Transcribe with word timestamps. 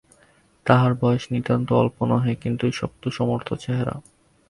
তাঁহার 0.65 0.93
বয়স 0.93 1.23
নিতান্ত 1.31 1.67
অল্প 1.73 1.97
নহে, 2.05 2.33
কিন্তু 2.35 2.65
শক্তসমর্থ 2.71 3.47
চেহারা। 3.53 3.95